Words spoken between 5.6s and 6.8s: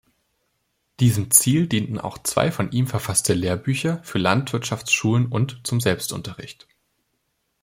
zum Selbstunterricht.